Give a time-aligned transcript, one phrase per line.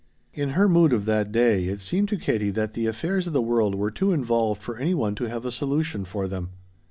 [0.33, 3.39] In her mood of that day it seemed to Katie that the affairs of the
[3.41, 6.49] world were too involved for any one to have a solution for them.